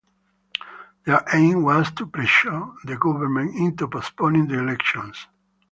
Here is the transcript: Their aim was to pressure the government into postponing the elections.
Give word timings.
Their 1.05 1.23
aim 1.31 1.61
was 1.61 1.91
to 1.91 2.07
pressure 2.07 2.69
the 2.85 2.97
government 2.97 3.55
into 3.55 3.87
postponing 3.87 4.47
the 4.47 4.57
elections. 4.57 5.27